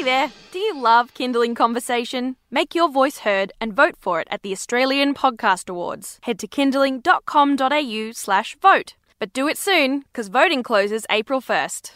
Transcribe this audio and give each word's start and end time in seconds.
Hey 0.00 0.04
there, 0.04 0.32
do 0.50 0.58
you 0.58 0.80
love 0.80 1.12
Kinderling 1.12 1.54
Conversation? 1.54 2.36
Make 2.50 2.74
your 2.74 2.90
voice 2.90 3.18
heard 3.18 3.52
and 3.60 3.76
vote 3.76 3.96
for 3.98 4.18
it 4.18 4.28
at 4.30 4.40
the 4.40 4.50
Australian 4.50 5.12
Podcast 5.12 5.68
Awards. 5.68 6.18
Head 6.22 6.38
to 6.38 6.48
kinderling.com.au 6.48 8.12
slash 8.12 8.56
vote. 8.62 8.94
But 9.18 9.34
do 9.34 9.46
it 9.46 9.58
soon, 9.58 10.04
because 10.10 10.28
voting 10.28 10.62
closes 10.62 11.04
April 11.10 11.42
1st. 11.42 11.90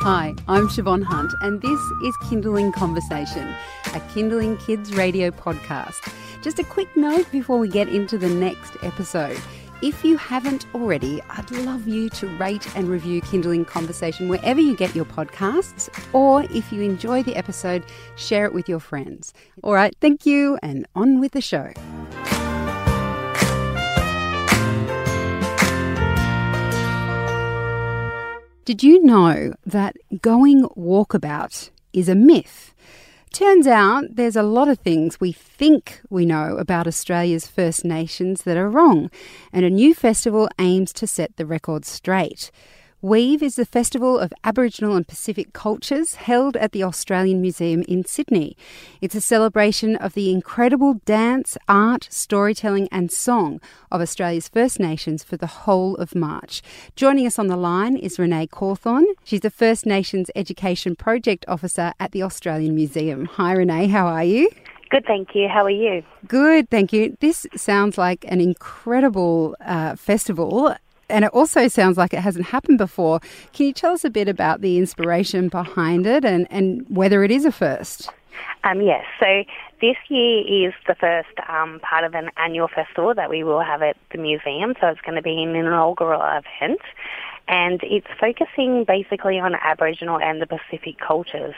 Hi, 0.00 0.34
I'm 0.48 0.66
Siobhan 0.66 1.04
Hunt, 1.04 1.32
and 1.42 1.62
this 1.62 1.80
is 2.02 2.16
Kinderling 2.24 2.74
Conversation, 2.74 3.46
a 3.94 4.00
Kinderling 4.10 4.58
Kids 4.66 4.92
radio 4.92 5.30
podcast. 5.30 6.12
Just 6.42 6.58
a 6.58 6.64
quick 6.64 6.88
note 6.96 7.30
before 7.30 7.60
we 7.60 7.68
get 7.68 7.88
into 7.88 8.18
the 8.18 8.28
next 8.28 8.76
episode. 8.82 9.40
If 9.82 10.04
you 10.04 10.16
haven't 10.16 10.64
already, 10.76 11.20
I'd 11.28 11.50
love 11.50 11.88
you 11.88 12.08
to 12.10 12.28
rate 12.38 12.68
and 12.76 12.88
review 12.88 13.20
Kinderling 13.20 13.66
Conversation 13.66 14.28
wherever 14.28 14.60
you 14.60 14.76
get 14.76 14.94
your 14.94 15.04
podcasts, 15.04 15.88
or 16.12 16.44
if 16.44 16.72
you 16.72 16.82
enjoy 16.82 17.24
the 17.24 17.34
episode, 17.34 17.82
share 18.14 18.44
it 18.44 18.54
with 18.54 18.68
your 18.68 18.78
friends. 18.78 19.34
All 19.64 19.74
right, 19.74 19.92
thank 20.00 20.24
you, 20.24 20.56
and 20.62 20.86
on 20.94 21.18
with 21.18 21.32
the 21.32 21.40
show. 21.40 21.72
Did 28.64 28.84
you 28.84 29.02
know 29.02 29.52
that 29.66 29.96
going 30.20 30.62
walkabout 30.76 31.70
is 31.92 32.08
a 32.08 32.14
myth? 32.14 32.72
Turns 33.32 33.66
out 33.66 34.16
there's 34.16 34.36
a 34.36 34.42
lot 34.42 34.68
of 34.68 34.78
things 34.80 35.18
we 35.18 35.32
think 35.32 36.02
we 36.10 36.26
know 36.26 36.58
about 36.58 36.86
Australia's 36.86 37.46
First 37.46 37.82
Nations 37.82 38.42
that 38.42 38.58
are 38.58 38.68
wrong, 38.68 39.10
and 39.54 39.64
a 39.64 39.70
new 39.70 39.94
festival 39.94 40.50
aims 40.58 40.92
to 40.92 41.06
set 41.06 41.38
the 41.38 41.46
record 41.46 41.86
straight. 41.86 42.50
Weave 43.04 43.42
is 43.42 43.56
the 43.56 43.64
festival 43.66 44.16
of 44.16 44.32
Aboriginal 44.44 44.94
and 44.94 45.08
Pacific 45.08 45.52
cultures 45.52 46.14
held 46.14 46.56
at 46.56 46.70
the 46.70 46.84
Australian 46.84 47.40
Museum 47.40 47.82
in 47.88 48.04
Sydney. 48.04 48.56
It's 49.00 49.16
a 49.16 49.20
celebration 49.20 49.96
of 49.96 50.14
the 50.14 50.30
incredible 50.30 51.00
dance, 51.04 51.58
art, 51.68 52.06
storytelling, 52.12 52.88
and 52.92 53.10
song 53.10 53.60
of 53.90 54.00
Australia's 54.00 54.46
First 54.46 54.78
Nations 54.78 55.24
for 55.24 55.36
the 55.36 55.48
whole 55.48 55.96
of 55.96 56.14
March. 56.14 56.62
Joining 56.94 57.26
us 57.26 57.40
on 57.40 57.48
the 57.48 57.56
line 57.56 57.96
is 57.96 58.20
Renee 58.20 58.46
Cawthorne. 58.46 59.06
She's 59.24 59.40
the 59.40 59.50
First 59.50 59.84
Nations 59.84 60.30
Education 60.36 60.94
Project 60.94 61.44
Officer 61.48 61.94
at 61.98 62.12
the 62.12 62.22
Australian 62.22 62.76
Museum. 62.76 63.24
Hi, 63.24 63.50
Renee, 63.50 63.88
how 63.88 64.06
are 64.06 64.22
you? 64.22 64.48
Good, 64.90 65.06
thank 65.06 65.34
you. 65.34 65.48
How 65.48 65.64
are 65.64 65.70
you? 65.70 66.04
Good, 66.28 66.70
thank 66.70 66.92
you. 66.92 67.16
This 67.18 67.48
sounds 67.56 67.98
like 67.98 68.24
an 68.28 68.40
incredible 68.40 69.56
uh, 69.60 69.96
festival 69.96 70.76
and 71.12 71.24
it 71.24 71.30
also 71.32 71.68
sounds 71.68 71.96
like 71.96 72.12
it 72.14 72.20
hasn't 72.20 72.46
happened 72.46 72.78
before. 72.78 73.20
Can 73.52 73.66
you 73.66 73.72
tell 73.72 73.92
us 73.92 74.04
a 74.04 74.10
bit 74.10 74.28
about 74.28 74.62
the 74.62 74.78
inspiration 74.78 75.48
behind 75.48 76.06
it 76.06 76.24
and, 76.24 76.48
and 76.50 76.84
whether 76.88 77.22
it 77.22 77.30
is 77.30 77.44
a 77.44 77.52
first? 77.52 78.10
Um, 78.64 78.80
yes, 78.80 79.04
so 79.20 79.44
this 79.80 79.96
year 80.08 80.68
is 80.68 80.72
the 80.86 80.94
first 80.94 81.28
um, 81.48 81.80
part 81.80 82.04
of 82.04 82.14
an 82.14 82.30
annual 82.36 82.68
festival 82.68 83.14
that 83.14 83.28
we 83.28 83.44
will 83.44 83.60
have 83.60 83.82
at 83.82 83.96
the 84.10 84.18
museum. 84.18 84.74
So 84.80 84.88
it's 84.88 85.00
going 85.02 85.16
to 85.16 85.22
be 85.22 85.42
an 85.42 85.54
inaugural 85.54 86.22
event, 86.22 86.80
and 87.46 87.80
it's 87.82 88.06
focusing 88.18 88.84
basically 88.84 89.38
on 89.38 89.54
Aboriginal 89.54 90.18
and 90.18 90.40
the 90.40 90.46
Pacific 90.46 90.98
cultures. 90.98 91.54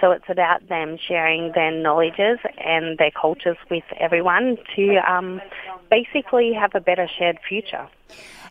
So 0.00 0.10
it's 0.10 0.28
about 0.28 0.68
them 0.68 0.98
sharing 0.98 1.52
their 1.52 1.70
knowledges 1.70 2.40
and 2.58 2.98
their 2.98 3.12
cultures 3.12 3.56
with 3.70 3.84
everyone 4.00 4.58
to 4.74 4.96
um, 5.08 5.40
basically 5.90 6.52
have 6.52 6.74
a 6.74 6.80
better 6.80 7.08
shared 7.18 7.38
future. 7.48 7.88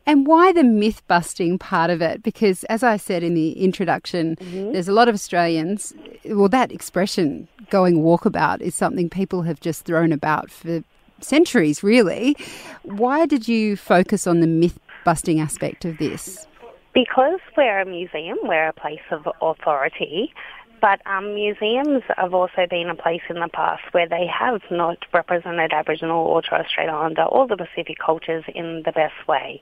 And 0.06 0.26
why 0.26 0.52
the 0.52 0.64
myth 0.64 1.02
busting 1.08 1.60
part 1.60 1.90
of 1.90 2.02
it? 2.02 2.24
Because, 2.24 2.64
as 2.66 2.84
I 2.84 2.98
said 2.98 3.24
in 3.24 3.34
the 3.34 3.52
introduction, 3.52 4.36
mm-hmm. 4.36 4.74
there's 4.74 4.88
a 4.88 4.94
lot 4.94 5.08
of 5.08 5.16
Australians, 5.16 5.94
well, 6.26 6.50
that 6.50 6.72
expression, 6.72 7.48
going 7.70 7.98
walkabout, 7.98 8.62
is 8.62 8.74
something 8.76 9.10
people 9.10 9.44
have 9.44 9.60
just 9.60 9.86
thrown 9.86 10.12
about 10.12 10.50
for 10.50 10.84
centuries, 11.20 11.84
really. 11.84 12.36
Why 12.84 13.26
did 13.26 13.48
you 13.48 13.78
focus 13.78 14.26
on 14.26 14.40
the 14.40 14.48
myth 14.48 14.80
busting 15.06 15.40
aspect 15.40 15.86
of 15.86 15.98
this? 15.98 16.48
Because 16.94 17.40
we're 17.56 17.80
a 17.80 17.86
museum, 17.86 18.38
we're 18.44 18.68
a 18.68 18.74
place 18.74 19.00
of 19.12 19.28
authority. 19.42 20.34
But 20.82 21.00
um, 21.06 21.36
museums 21.36 22.02
have 22.18 22.34
also 22.34 22.66
been 22.68 22.90
a 22.90 22.96
place 22.96 23.22
in 23.30 23.40
the 23.40 23.48
past 23.48 23.84
where 23.92 24.10
they 24.10 24.26
have 24.28 24.62
not 24.72 24.98
represented 25.14 25.72
Aboriginal 25.72 26.26
or 26.26 26.42
Torres 26.42 26.66
Strait 26.70 26.90
Islander 26.90 27.24
or 27.24 27.48
the 27.48 27.56
Pacific 27.56 27.98
cultures 28.04 28.44
in 28.56 28.82
the 28.84 28.92
best 28.92 29.28
way. 29.28 29.62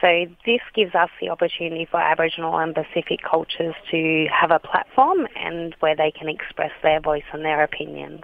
So 0.00 0.26
this 0.46 0.60
gives 0.74 0.94
us 0.94 1.10
the 1.20 1.30
opportunity 1.30 1.86
for 1.90 1.98
Aboriginal 1.98 2.56
and 2.58 2.74
Pacific 2.74 3.20
cultures 3.28 3.74
to 3.90 4.26
have 4.32 4.50
a 4.50 4.60
platform 4.60 5.26
and 5.34 5.74
where 5.80 5.96
they 5.96 6.12
can 6.12 6.28
express 6.28 6.72
their 6.82 7.00
voice 7.00 7.24
and 7.32 7.44
their 7.44 7.64
opinions. 7.64 8.22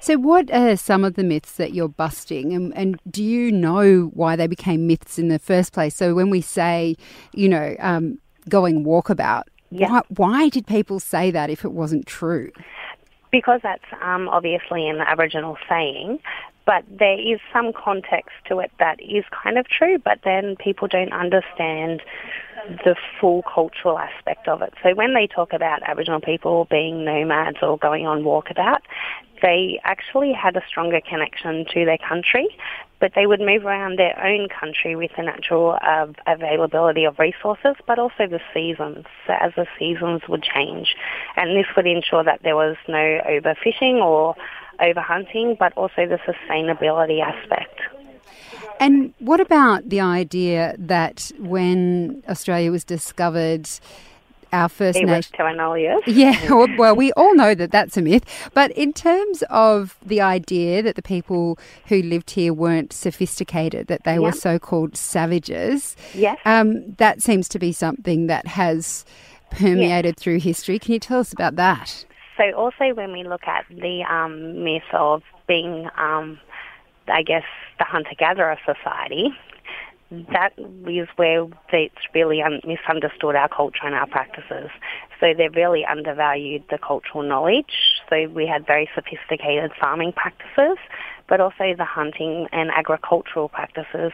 So, 0.00 0.16
what 0.16 0.50
are 0.52 0.76
some 0.76 1.02
of 1.02 1.14
the 1.14 1.24
myths 1.24 1.56
that 1.56 1.74
you're 1.74 1.88
busting, 1.88 2.52
and, 2.52 2.72
and, 2.76 3.00
do 3.10 3.22
you 3.22 3.50
know 3.50 4.12
why 4.14 4.36
they 4.36 4.46
became 4.46 4.86
myths 4.86 5.18
in 5.18 5.26
the 5.26 5.40
first 5.40 5.72
place? 5.72 5.96
So, 5.96 6.14
when 6.14 6.30
we 6.30 6.40
say, 6.40 6.96
you 7.32 7.48
know, 7.48 7.74
um, 7.80 8.18
going 8.48 8.84
walkabout, 8.84 9.42
yeah. 9.70 9.90
Why, 9.90 10.02
why 10.08 10.48
did 10.48 10.66
people 10.66 11.00
say 11.00 11.30
that 11.30 11.50
if 11.50 11.64
it 11.64 11.72
wasn't 11.72 12.06
true? 12.06 12.50
Because 13.30 13.60
that's 13.62 13.84
um, 14.02 14.28
obviously 14.28 14.88
an 14.88 15.00
Aboriginal 15.00 15.58
saying, 15.68 16.18
but 16.64 16.84
there 16.90 17.18
is 17.18 17.40
some 17.52 17.72
context 17.72 18.30
to 18.46 18.58
it 18.60 18.70
that 18.78 19.00
is 19.00 19.24
kind 19.30 19.58
of 19.58 19.66
true, 19.68 19.98
but 19.98 20.20
then 20.24 20.56
people 20.56 20.88
don't 20.88 21.12
understand 21.12 22.02
the 22.84 22.94
full 23.18 23.42
cultural 23.42 23.98
aspect 23.98 24.48
of 24.48 24.60
it. 24.62 24.74
So 24.82 24.94
when 24.94 25.14
they 25.14 25.26
talk 25.26 25.52
about 25.52 25.82
Aboriginal 25.82 26.20
people 26.20 26.66
being 26.70 27.04
nomads 27.04 27.58
or 27.62 27.78
going 27.78 28.06
on 28.06 28.22
walkabout, 28.22 28.80
they 29.40 29.80
actually 29.84 30.32
had 30.32 30.56
a 30.56 30.62
stronger 30.68 31.00
connection 31.00 31.64
to 31.72 31.84
their 31.84 31.98
country, 31.98 32.48
but 33.00 33.12
they 33.14 33.26
would 33.26 33.40
move 33.40 33.64
around 33.64 33.98
their 33.98 34.18
own 34.24 34.48
country 34.48 34.96
with 34.96 35.10
the 35.16 35.22
natural 35.22 35.78
uh, 35.82 36.06
availability 36.26 37.04
of 37.04 37.18
resources, 37.18 37.76
but 37.86 37.98
also 37.98 38.26
the 38.26 38.40
seasons, 38.52 39.06
so 39.26 39.34
as 39.40 39.52
the 39.56 39.66
seasons 39.78 40.22
would 40.28 40.42
change. 40.42 40.94
And 41.36 41.56
this 41.56 41.66
would 41.76 41.86
ensure 41.86 42.24
that 42.24 42.40
there 42.42 42.56
was 42.56 42.76
no 42.88 43.20
overfishing 43.28 44.02
or 44.02 44.34
overhunting, 44.80 45.58
but 45.58 45.72
also 45.76 46.06
the 46.06 46.18
sustainability 46.26 47.20
aspect. 47.22 47.80
And 48.80 49.12
what 49.18 49.40
about 49.40 49.88
the 49.88 50.00
idea 50.00 50.76
that 50.78 51.32
when 51.38 52.22
Australia 52.28 52.70
was 52.70 52.84
discovered, 52.84 53.68
our 54.52 54.68
First 54.68 54.98
Nations. 54.98 55.30
to 55.36 55.46
Yeah, 56.18 56.36
well, 56.76 56.96
we 56.96 57.12
all 57.12 57.34
know 57.34 57.54
that 57.54 57.70
that's 57.70 57.96
a 57.96 58.02
myth. 58.02 58.24
But 58.54 58.72
in 58.72 58.92
terms 58.92 59.44
of 59.50 59.96
the 60.04 60.20
idea 60.20 60.82
that 60.82 60.96
the 60.96 61.02
people 61.02 61.58
who 61.86 62.02
lived 62.02 62.30
here 62.30 62.52
weren't 62.52 62.92
sophisticated, 62.92 63.86
that 63.86 64.04
they 64.04 64.18
were 64.18 64.32
so 64.32 64.58
called 64.58 64.96
savages, 64.96 65.96
yes. 66.14 66.38
Um, 66.44 66.94
that 66.94 67.22
seems 67.22 67.48
to 67.50 67.58
be 67.58 67.72
something 67.72 68.26
that 68.26 68.46
has 68.46 69.04
permeated 69.50 70.14
yes. 70.16 70.22
through 70.22 70.40
history. 70.40 70.78
Can 70.78 70.92
you 70.92 70.98
tell 70.98 71.20
us 71.20 71.32
about 71.32 71.56
that? 71.56 72.04
So, 72.36 72.52
also 72.52 72.94
when 72.94 73.12
we 73.12 73.24
look 73.24 73.46
at 73.46 73.64
the 73.68 74.04
um, 74.08 74.64
myth 74.64 74.82
of 74.92 75.22
being, 75.46 75.88
um, 75.98 76.38
I 77.08 77.22
guess, 77.22 77.44
the 77.78 77.84
hunter 77.84 78.14
gatherer 78.18 78.58
society, 78.64 79.30
that 80.10 80.52
is 80.58 81.08
where 81.16 81.46
it's 81.72 81.94
really 82.14 82.40
un- 82.42 82.60
misunderstood 82.64 83.34
our 83.34 83.48
culture 83.48 83.84
and 83.84 83.94
our 83.94 84.06
practices. 84.06 84.70
So 85.20 85.34
they've 85.36 85.54
really 85.54 85.84
undervalued 85.84 86.64
the 86.70 86.78
cultural 86.78 87.22
knowledge. 87.22 87.72
So 88.08 88.28
we 88.28 88.46
had 88.46 88.66
very 88.66 88.88
sophisticated 88.94 89.72
farming 89.78 90.12
practices, 90.12 90.78
but 91.28 91.40
also 91.40 91.74
the 91.76 91.84
hunting 91.84 92.48
and 92.52 92.70
agricultural 92.70 93.48
practices 93.48 94.12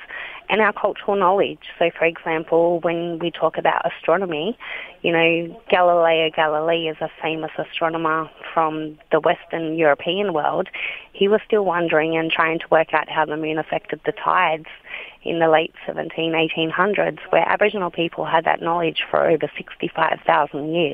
and 0.48 0.60
our 0.60 0.72
cultural 0.72 1.16
knowledge. 1.16 1.60
So 1.78 1.90
for 1.96 2.04
example, 2.04 2.80
when 2.80 3.18
we 3.18 3.30
talk 3.30 3.56
about 3.56 3.82
astronomy, 3.90 4.58
you 5.02 5.12
know, 5.12 5.62
Galileo 5.70 6.30
Galilei 6.30 6.90
is 6.90 6.96
a 7.00 7.10
famous 7.22 7.52
astronomer 7.58 8.28
from 8.52 8.98
the 9.12 9.20
Western 9.20 9.76
European 9.76 10.32
world. 10.32 10.68
He 11.12 11.28
was 11.28 11.40
still 11.46 11.64
wondering 11.64 12.16
and 12.16 12.30
trying 12.30 12.58
to 12.58 12.66
work 12.70 12.92
out 12.92 13.08
how 13.08 13.26
the 13.26 13.36
moon 13.36 13.58
affected 13.58 14.00
the 14.04 14.12
tides 14.12 14.66
in 15.22 15.38
the 15.38 15.48
late 15.48 15.72
17, 15.86 16.32
1800s, 16.32 17.18
where 17.30 17.48
Aboriginal 17.48 17.90
people 17.90 18.24
had 18.24 18.44
that 18.44 18.60
knowledge 18.60 19.04
for 19.10 19.28
over 19.28 19.50
65,000 19.56 20.74
years. 20.74 20.93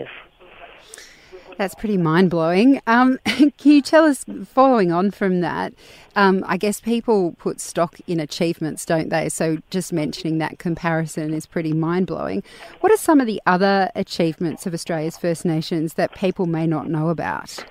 That's 1.61 1.75
pretty 1.75 1.99
mind 1.99 2.31
blowing. 2.31 2.81
Um, 2.87 3.19
can 3.27 3.53
you 3.63 3.83
tell 3.83 4.05
us, 4.05 4.25
following 4.47 4.93
on 4.93 5.11
from 5.11 5.43
that, 5.43 5.75
um, 6.17 6.43
I 6.47 6.57
guess 6.57 6.81
people 6.81 7.33
put 7.33 7.61
stock 7.61 7.99
in 8.07 8.19
achievements, 8.19 8.87
don't 8.87 9.11
they? 9.11 9.29
So 9.29 9.59
just 9.69 9.93
mentioning 9.93 10.39
that 10.39 10.59
comparison 10.59 11.35
is 11.35 11.45
pretty 11.45 11.75
mind 11.75 12.07
blowing. 12.07 12.43
What 12.81 12.91
are 12.93 12.97
some 12.97 13.21
of 13.21 13.27
the 13.27 13.43
other 13.45 13.91
achievements 13.95 14.65
of 14.65 14.73
Australia's 14.73 15.19
First 15.19 15.45
Nations 15.45 15.95
that 15.95 16.15
people 16.15 16.47
may 16.47 16.67
not 16.67 16.89
know 16.89 17.11
about? 17.11 17.63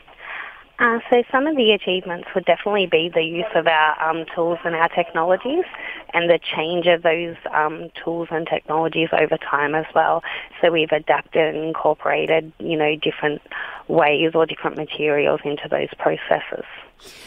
Uh, 0.80 1.00
so 1.10 1.24
some 1.30 1.46
of 1.46 1.58
the 1.58 1.72
achievements 1.72 2.30
would 2.34 2.46
definitely 2.46 2.86
be 2.86 3.10
the 3.14 3.22
use 3.22 3.52
of 3.54 3.68
our 3.68 4.02
um, 4.02 4.26
tools 4.34 4.58
and 4.64 4.76
our 4.76 4.88
technologies 4.90 5.66
and 6.14 6.30
the 6.30 6.40
change 6.40 6.88
of 6.88 7.04
those 7.04 7.36
um, 7.54 7.90
tools 8.02 8.30
and 8.32 8.48
technologies 8.48 9.10
over 9.12 9.38
time 9.38 9.76
as 9.76 9.86
well. 9.94 10.24
So 10.62 10.72
we've 10.72 10.92
adapted 10.92 11.54
and 11.54 11.66
incorporated, 11.66 12.54
you 12.60 12.78
know, 12.78 12.96
different 12.96 13.42
ways 13.90 14.32
or 14.34 14.46
different 14.46 14.78
materials 14.78 15.42
into 15.44 15.68
those 15.70 15.90
processes. 15.98 16.66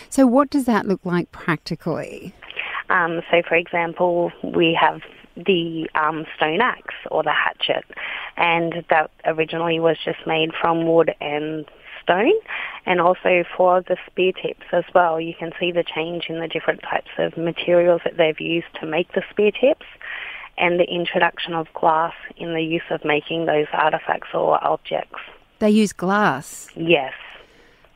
So 0.09 0.27
what 0.27 0.49
does 0.49 0.65
that 0.65 0.87
look 0.87 1.05
like 1.05 1.31
practically? 1.31 2.35
Um, 2.89 3.21
so 3.31 3.43
for 3.47 3.55
example, 3.55 4.33
we 4.43 4.77
have 4.81 5.03
the 5.37 5.89
um, 5.95 6.27
stone 6.37 6.61
axe 6.61 6.95
or 7.11 7.23
the 7.23 7.33
hatchet, 7.33 7.85
and 8.37 8.85
that 8.91 9.11
originally 9.25 9.81
was 9.81 9.97
just 10.05 10.27
made 10.27 10.53
from 10.59 10.87
wood 10.87 11.15
and 11.21 11.67
stone 12.03 12.35
and 12.87 13.01
also 13.01 13.45
for 13.57 13.83
the 13.83 13.97
spear 14.07 14.33
tips 14.33 14.67
as 14.73 14.85
well. 14.95 15.21
You 15.21 15.35
can 15.39 15.53
see 15.59 15.73
the 15.73 15.85
change 15.85 16.27
in 16.29 16.41
the 16.41 16.49
different 16.49 16.83
types 16.83 17.11
of 17.19 17.37
materials 17.37 18.01
that 18.05 18.17
they've 18.17 18.41
used 18.41 18.73
to 18.81 18.87
make 18.87 19.13
the 19.13 19.23
spear 19.31 19.51
tips 19.51 19.87
and 20.59 20.79
the 20.79 20.85
introduction 20.85 21.55
of 21.55 21.73
glass 21.75 22.15
in 22.37 22.55
the 22.55 22.63
use 22.63 22.83
of 22.91 23.05
making 23.05 23.47
those 23.47 23.67
artifacts 23.73 24.29
or 24.35 24.63
objects. 24.65 25.19
They 25.59 25.71
use 25.71 25.93
glass? 25.93 26.69
Yes. 26.77 27.15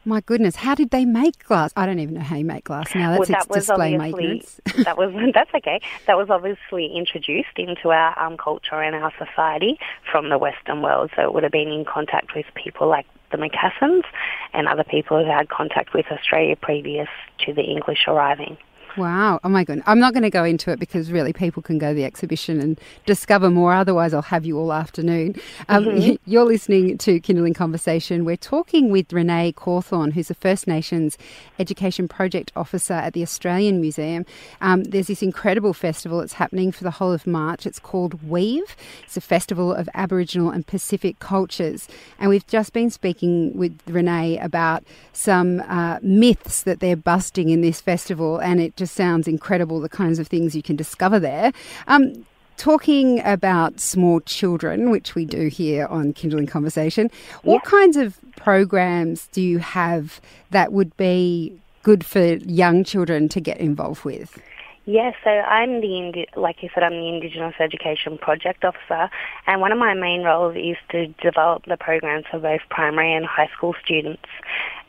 My 0.06 0.20
goodness, 0.20 0.54
how 0.54 0.76
did 0.76 0.90
they 0.90 1.04
make 1.04 1.42
glass? 1.44 1.72
I 1.74 1.84
don't 1.84 1.98
even 1.98 2.14
know 2.14 2.20
how 2.20 2.36
you 2.36 2.44
make 2.44 2.62
glass 2.62 2.94
now. 2.94 3.10
That's 3.10 3.28
well, 3.28 3.40
that 3.40 3.52
display 3.52 3.96
maintenance. 3.96 4.60
that 4.84 4.96
was 4.96 5.12
that's 5.34 5.52
okay. 5.52 5.80
That 6.06 6.16
was 6.16 6.30
obviously 6.30 6.96
introduced 6.96 7.56
into 7.56 7.90
our 7.90 8.16
um, 8.16 8.36
culture 8.36 8.80
and 8.80 8.94
our 8.94 9.12
society 9.18 9.80
from 10.08 10.28
the 10.28 10.38
Western 10.38 10.80
world. 10.80 11.10
So 11.16 11.22
it 11.22 11.34
would 11.34 11.42
have 11.42 11.50
been 11.50 11.72
in 11.72 11.84
contact 11.84 12.36
with 12.36 12.46
people 12.54 12.88
like 12.88 13.06
the 13.30 13.38
Macassans 13.38 14.04
and 14.52 14.68
other 14.68 14.84
people 14.84 15.22
who 15.22 15.30
had 15.30 15.48
contact 15.48 15.94
with 15.94 16.06
Australia 16.10 16.56
previous 16.56 17.08
to 17.44 17.52
the 17.52 17.62
English 17.62 18.04
arriving. 18.06 18.56
Wow. 18.96 19.40
Oh 19.44 19.48
my 19.48 19.64
goodness. 19.64 19.84
I'm 19.86 19.98
not 19.98 20.14
going 20.14 20.22
to 20.22 20.30
go 20.30 20.44
into 20.44 20.70
it 20.70 20.78
because 20.78 21.12
really 21.12 21.32
people 21.32 21.62
can 21.62 21.78
go 21.78 21.90
to 21.90 21.94
the 21.94 22.04
exhibition 22.04 22.60
and 22.60 22.80
discover 23.04 23.50
more. 23.50 23.74
Otherwise, 23.74 24.14
I'll 24.14 24.22
have 24.22 24.46
you 24.46 24.58
all 24.58 24.72
afternoon. 24.72 25.34
Um, 25.68 25.84
mm-hmm. 25.84 26.14
You're 26.30 26.44
listening 26.44 26.96
to 26.98 27.20
Kinderling 27.20 27.54
Conversation. 27.54 28.24
We're 28.24 28.36
talking 28.36 28.90
with 28.90 29.12
Renee 29.12 29.52
Cawthorne, 29.52 30.12
who's 30.12 30.28
the 30.28 30.34
First 30.34 30.66
Nations 30.66 31.18
Education 31.58 32.08
Project 32.08 32.52
Officer 32.56 32.94
at 32.94 33.12
the 33.12 33.22
Australian 33.22 33.80
Museum. 33.80 34.24
Um, 34.60 34.84
there's 34.84 35.08
this 35.08 35.22
incredible 35.22 35.74
festival 35.74 36.20
that's 36.20 36.34
happening 36.34 36.72
for 36.72 36.84
the 36.84 36.92
whole 36.92 37.12
of 37.12 37.26
March. 37.26 37.66
It's 37.66 37.78
called 37.78 38.22
Weave. 38.22 38.76
It's 39.04 39.16
a 39.16 39.20
festival 39.20 39.74
of 39.74 39.88
Aboriginal 39.94 40.50
and 40.50 40.66
Pacific 40.66 41.18
cultures. 41.18 41.88
And 42.18 42.30
we've 42.30 42.46
just 42.46 42.72
been 42.72 42.90
speaking 42.90 43.56
with 43.56 43.78
Renee 43.86 44.38
about 44.38 44.84
some 45.12 45.60
uh, 45.68 45.98
myths 46.02 46.62
that 46.62 46.80
they're 46.80 46.96
busting 46.96 47.50
in 47.50 47.60
this 47.60 47.80
festival, 47.80 48.38
and 48.38 48.60
it 48.60 48.76
just 48.76 48.85
just 48.86 48.96
sounds 48.96 49.26
incredible, 49.26 49.80
the 49.80 49.88
kinds 49.88 50.20
of 50.20 50.28
things 50.28 50.54
you 50.54 50.62
can 50.62 50.76
discover 50.76 51.18
there. 51.18 51.52
Um, 51.88 52.24
talking 52.56 53.20
about 53.24 53.80
small 53.80 54.20
children, 54.20 54.90
which 54.90 55.16
we 55.16 55.24
do 55.24 55.48
here 55.48 55.86
on 55.86 56.14
Kinderling 56.14 56.48
Conversation, 56.48 57.10
what 57.42 57.64
kinds 57.64 57.96
of 57.96 58.16
programs 58.36 59.26
do 59.32 59.42
you 59.42 59.58
have 59.58 60.20
that 60.52 60.72
would 60.72 60.96
be 60.96 61.52
good 61.82 62.06
for 62.06 62.34
young 62.34 62.84
children 62.84 63.28
to 63.30 63.40
get 63.40 63.58
involved 63.58 64.04
with? 64.04 64.40
Yes, 64.88 65.14
so 65.24 65.30
I'm 65.30 65.80
the, 65.80 66.28
like 66.36 66.62
you 66.62 66.68
said, 66.72 66.84
I'm 66.84 66.92
the 66.92 67.08
Indigenous 67.08 67.56
Education 67.58 68.18
Project 68.18 68.64
Officer, 68.64 69.10
and 69.48 69.60
one 69.60 69.72
of 69.72 69.78
my 69.78 69.94
main 69.94 70.22
roles 70.22 70.54
is 70.54 70.76
to 70.90 71.08
develop 71.20 71.64
the 71.66 71.76
programs 71.76 72.24
for 72.30 72.38
both 72.38 72.60
primary 72.70 73.12
and 73.12 73.26
high 73.26 73.48
school 73.56 73.74
students. 73.84 74.28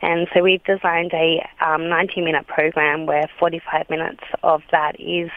And 0.00 0.28
so 0.32 0.44
we've 0.44 0.62
designed 0.62 1.10
a 1.14 1.44
um, 1.60 1.88
90 1.88 2.20
minute 2.20 2.46
program 2.46 3.06
where 3.06 3.28
45 3.40 3.90
minutes 3.90 4.22
of 4.44 4.62
that 4.70 5.00
is 5.00 5.30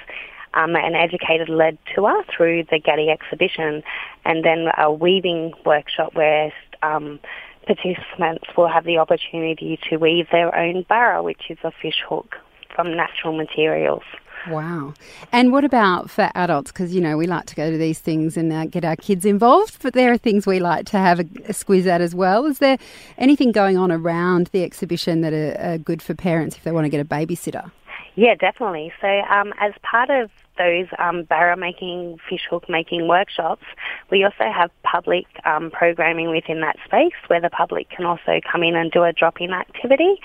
um, 0.54 0.76
an 0.76 0.94
educator 0.94 1.52
led 1.52 1.80
tour 1.96 2.24
through 2.26 2.66
the 2.70 2.78
Getty 2.78 3.10
exhibition, 3.10 3.82
and 4.26 4.46
then 4.46 4.68
a 4.78 4.94
weaving 4.94 5.54
workshop 5.66 6.14
where 6.14 6.54
um, 6.84 7.20
participants 7.66 8.46
will 8.56 8.68
have 8.68 8.86
the 8.86 9.00
opportunity 9.00 9.80
to 9.90 9.98
weave 9.98 10.28
their 10.32 10.56
own 10.56 10.86
barra, 10.88 11.24
which 11.24 11.50
is 11.50 11.58
a 11.64 11.72
fish 11.82 12.04
hook 12.08 12.36
from 12.76 12.96
natural 12.96 13.36
materials. 13.36 14.04
Wow. 14.50 14.94
And 15.32 15.52
what 15.52 15.64
about 15.64 16.10
for 16.10 16.32
adults? 16.34 16.72
Because, 16.72 16.94
you 16.94 17.02
know, 17.02 17.18
we 17.18 17.28
like 17.28 17.46
to 17.48 17.56
go 17.56 17.70
to 17.70 17.78
these 17.78 18.00
things 18.00 18.38
and 18.38 18.52
uh, 18.52 18.66
get 18.66 18.84
our 18.84 18.96
kids 18.96 19.26
involved, 19.26 19.78
but 19.82 19.94
there 19.94 20.12
are 20.12 20.18
things 20.18 20.48
we 20.48 20.60
like 20.60 20.86
to 20.88 20.98
have 20.98 21.20
a, 21.20 21.26
a 21.48 21.54
squeeze 21.54 21.86
at 21.86 22.02
as 22.02 22.16
well. 22.16 22.46
Is 22.46 22.60
there 22.60 22.78
anything 23.18 23.52
going 23.52 23.78
on 23.78 23.92
around 23.92 24.48
the 24.48 24.64
exhibition 24.64 25.22
that 25.22 25.34
are, 25.34 25.74
are 25.74 25.78
good 25.78 26.02
for 26.02 26.16
parents 26.16 26.56
if 26.56 26.64
they 26.64 26.72
want 26.72 26.86
to 26.86 26.90
get 26.90 27.00
a 27.00 27.06
babysitter? 27.06 27.72
Yeah, 28.16 28.36
definitely. 28.36 28.92
So, 29.00 29.08
um, 29.08 29.54
as 29.60 29.74
part 29.84 30.10
of 30.10 30.30
those 30.58 30.88
um, 31.00 31.24
barra 31.24 31.56
making, 31.56 32.18
fish 32.30 32.42
hook 32.50 32.68
making 32.68 33.08
workshops, 33.08 33.64
we 34.10 34.24
also 34.24 34.52
have 34.52 34.70
public 34.84 35.26
um, 35.46 35.72
programming 35.72 36.30
within 36.30 36.60
that 36.62 36.76
space 36.86 37.14
where 37.28 37.40
the 37.40 37.50
public 37.50 37.90
can 37.90 38.06
also 38.06 38.42
come 38.52 38.64
in 38.64 38.76
and 38.76 38.92
do 38.92 39.04
a 39.04 39.14
drop 39.14 39.40
in 39.40 39.52
activity. 39.52 40.20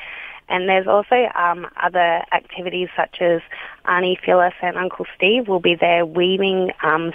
And 0.48 0.68
there's 0.68 0.86
also 0.86 1.28
um, 1.34 1.66
other 1.82 2.22
activities 2.32 2.88
such 2.96 3.20
as 3.20 3.40
Auntie 3.84 4.18
Phyllis 4.24 4.54
and 4.62 4.76
Uncle 4.76 5.06
Steve 5.16 5.48
will 5.48 5.60
be 5.60 5.74
there 5.74 6.06
weaving 6.06 6.70
um, 6.82 7.12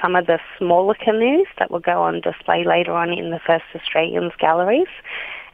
some 0.00 0.14
of 0.14 0.26
the 0.26 0.38
smaller 0.56 0.94
canoes 0.94 1.46
that 1.58 1.70
will 1.70 1.80
go 1.80 2.02
on 2.02 2.20
display 2.20 2.64
later 2.64 2.92
on 2.92 3.12
in 3.12 3.30
the 3.30 3.40
First 3.40 3.64
Australians 3.74 4.32
galleries. 4.38 4.88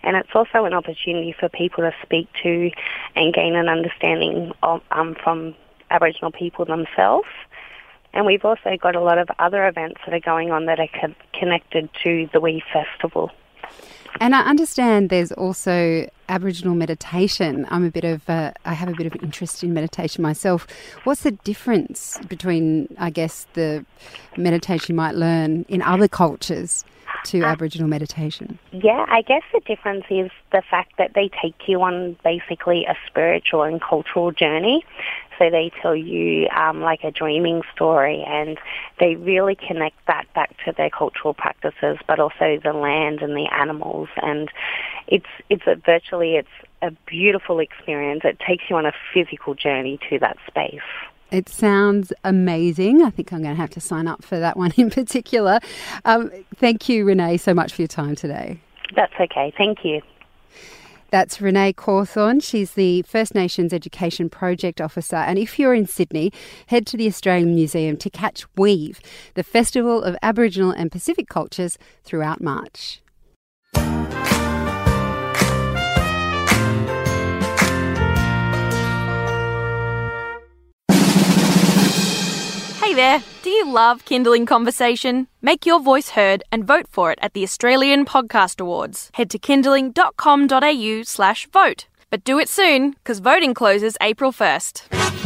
And 0.02 0.16
it's 0.16 0.34
also 0.34 0.66
an 0.66 0.74
opportunity 0.74 1.34
for 1.38 1.48
people 1.48 1.82
to 1.84 1.94
speak 2.02 2.28
to 2.42 2.70
and 3.16 3.32
gain 3.32 3.56
an 3.56 3.68
understanding 3.68 4.52
of, 4.62 4.82
um, 4.90 5.16
from 5.22 5.54
Aboriginal 5.90 6.32
people 6.32 6.64
themselves. 6.64 7.28
And 8.12 8.24
we've 8.24 8.44
also 8.44 8.76
got 8.80 8.94
a 8.94 9.00
lot 9.00 9.18
of 9.18 9.28
other 9.38 9.66
events 9.66 10.00
that 10.04 10.14
are 10.14 10.20
going 10.20 10.50
on 10.50 10.66
that 10.66 10.80
are 10.80 10.88
co- 10.88 11.14
connected 11.32 11.88
to 12.04 12.28
the 12.32 12.40
Weave 12.40 12.62
Festival. 12.72 13.30
And 14.20 14.34
I 14.34 14.40
understand 14.40 15.10
there's 15.10 15.32
also 15.32 16.08
Aboriginal 16.28 16.74
meditation. 16.74 17.66
I'm 17.70 17.84
a 17.84 17.90
bit 17.90 18.04
of 18.04 18.28
a, 18.28 18.52
I 18.64 18.74
have 18.74 18.88
a 18.88 18.94
bit 18.94 19.06
of 19.06 19.14
interest 19.22 19.62
in 19.62 19.74
meditation 19.74 20.22
myself. 20.22 20.66
What's 21.04 21.22
the 21.22 21.32
difference 21.32 22.18
between, 22.28 22.94
I 22.98 23.10
guess, 23.10 23.46
the 23.54 23.84
meditation 24.36 24.94
you 24.94 24.96
might 24.96 25.14
learn 25.14 25.64
in 25.68 25.82
other 25.82 26.08
cultures 26.08 26.84
to 27.26 27.42
uh, 27.42 27.46
Aboriginal 27.46 27.88
meditation? 27.88 28.58
Yeah, 28.72 29.04
I 29.08 29.22
guess 29.22 29.42
the 29.52 29.60
difference 29.60 30.04
is 30.10 30.30
the 30.52 30.62
fact 30.68 30.92
that 30.98 31.12
they 31.14 31.30
take 31.42 31.68
you 31.68 31.82
on 31.82 32.16
basically 32.24 32.84
a 32.84 32.94
spiritual 33.06 33.62
and 33.62 33.80
cultural 33.80 34.32
journey. 34.32 34.84
So 35.38 35.50
they 35.50 35.70
tell 35.82 35.94
you 35.94 36.48
um, 36.48 36.80
like 36.80 37.04
a 37.04 37.10
dreaming 37.10 37.62
story, 37.74 38.24
and 38.26 38.58
they 38.98 39.16
really 39.16 39.54
connect 39.56 39.96
that 40.06 40.24
back 40.34 40.56
to 40.64 40.72
their 40.76 40.90
cultural 40.90 41.34
practices, 41.34 41.98
but 42.06 42.18
also 42.18 42.58
the 42.62 42.72
land 42.72 43.22
and 43.22 43.36
the 43.36 43.48
animals. 43.52 44.08
And 44.22 44.50
it's 45.06 45.26
it's 45.50 45.66
a 45.66 45.76
virtually 45.76 46.36
it's 46.36 46.48
a 46.82 46.90
beautiful 47.06 47.58
experience. 47.58 48.22
It 48.24 48.38
takes 48.46 48.64
you 48.68 48.76
on 48.76 48.86
a 48.86 48.92
physical 49.12 49.54
journey 49.54 49.98
to 50.10 50.18
that 50.20 50.36
space. 50.46 50.80
It 51.30 51.48
sounds 51.48 52.12
amazing. 52.22 53.02
I 53.02 53.10
think 53.10 53.32
I'm 53.32 53.42
going 53.42 53.54
to 53.54 53.60
have 53.60 53.70
to 53.70 53.80
sign 53.80 54.06
up 54.06 54.24
for 54.24 54.38
that 54.38 54.56
one 54.56 54.72
in 54.76 54.90
particular. 55.02 55.58
Um, 56.04 56.30
thank 56.56 56.88
you, 56.88 57.04
Renee, 57.04 57.36
so 57.36 57.52
much 57.52 57.74
for 57.74 57.82
your 57.82 57.88
time 57.88 58.14
today. 58.14 58.60
That's 58.94 59.12
okay. 59.20 59.52
Thank 59.56 59.84
you. 59.84 60.00
That's 61.10 61.40
Renee 61.40 61.72
Cawthorne. 61.72 62.40
She's 62.40 62.72
the 62.72 63.02
First 63.02 63.34
Nations 63.34 63.72
Education 63.72 64.28
Project 64.28 64.80
Officer. 64.80 65.16
And 65.16 65.38
if 65.38 65.58
you're 65.58 65.74
in 65.74 65.86
Sydney, 65.86 66.32
head 66.66 66.86
to 66.88 66.96
the 66.96 67.06
Australian 67.06 67.54
Museum 67.54 67.96
to 67.98 68.10
catch 68.10 68.44
Weave, 68.56 69.00
the 69.34 69.44
Festival 69.44 70.02
of 70.02 70.16
Aboriginal 70.22 70.70
and 70.70 70.90
Pacific 70.90 71.28
Cultures 71.28 71.78
throughout 72.04 72.40
March. 72.40 73.00
Hey 82.86 82.94
there, 82.94 83.20
do 83.42 83.50
you 83.50 83.68
love 83.68 84.04
Kinderling 84.04 84.46
Conversation? 84.46 85.26
Make 85.42 85.66
your 85.66 85.80
voice 85.80 86.10
heard 86.10 86.44
and 86.52 86.64
vote 86.64 86.86
for 86.88 87.10
it 87.10 87.18
at 87.20 87.32
the 87.32 87.42
Australian 87.42 88.04
Podcast 88.04 88.60
Awards. 88.60 89.10
Head 89.14 89.28
to 89.30 89.40
kinderling.com.au 89.40 91.02
slash 91.02 91.48
vote. 91.48 91.88
But 92.10 92.22
do 92.22 92.38
it 92.38 92.48
soon, 92.48 92.92
because 92.92 93.18
voting 93.18 93.54
closes 93.54 93.96
April 94.00 94.30
1st. 94.30 95.25